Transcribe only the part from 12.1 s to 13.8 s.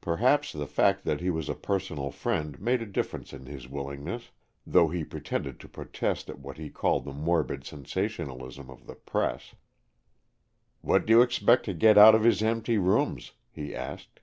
of his empty rooms?" he